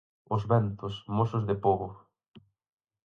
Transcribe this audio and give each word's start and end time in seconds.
Os 0.35 0.41
ventos, 0.51 0.93
mozos 1.17 1.43
de 1.49 1.55
pobo. 1.65 1.87